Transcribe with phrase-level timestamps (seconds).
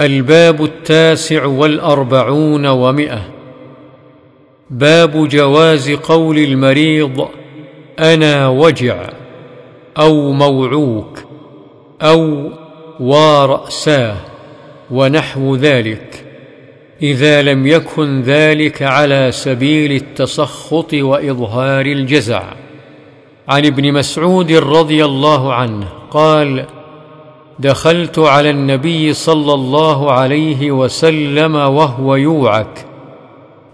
[0.00, 3.20] الباب التاسع والأربعون ومئة.
[4.70, 7.28] باب جواز قول المريض
[7.98, 9.08] أنا وجع
[9.98, 11.18] أو موعوك
[12.02, 12.50] أو
[13.00, 14.16] وراساه
[14.90, 16.24] ونحو ذلك.
[17.02, 22.42] إذا لم يكن ذلك على سبيل التسخط وإظهار الجزع.
[23.48, 26.66] عن ابن مسعود رضي الله عنه قال
[27.60, 32.86] دخلت على النبي صلى الله عليه وسلم وهو يوعك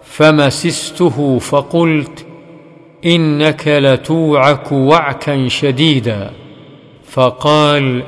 [0.03, 2.27] فمسسته فقلت
[3.05, 6.31] إنك لتوعك وعكا شديدا.
[7.09, 8.03] فقال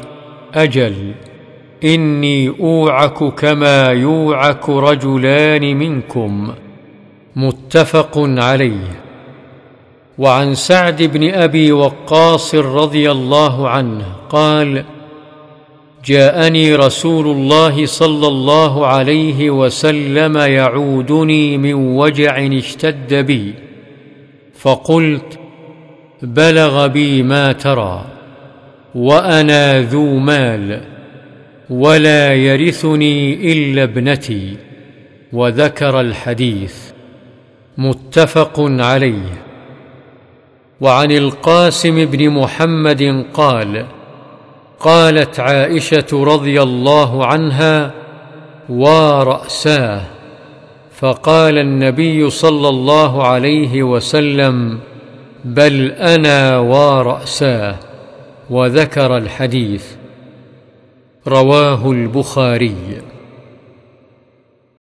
[0.54, 1.12] أجل
[1.84, 6.52] إني أوعك كما يوعك رجلان منكم.
[7.37, 9.01] متفق عليه.
[10.18, 14.84] وعن سعد بن أبي وقاص رضي الله عنه قال
[16.05, 23.55] جاءني رسول الله صلى الله عليه وسلم يعودني من وجع اشتد بي.
[24.59, 25.38] فقلت
[26.23, 28.05] بلغ بي ما ترى
[28.95, 30.80] وأنا ذو مال
[31.71, 34.57] ولا يرثني إلا ابنتي
[35.33, 36.77] وذكر الحديث.
[37.79, 39.43] متفق عليه.
[40.80, 43.87] وعن القاسم بن محمد قال
[44.80, 47.90] قالت عائشة رضي الله عنها
[48.68, 50.02] وراساه
[50.98, 54.79] فقال النبي صلى الله عليه وسلم
[55.45, 57.76] بل أنا وراساه
[58.51, 59.87] وذكر الحديث.
[61.26, 62.76] رواه البخاري.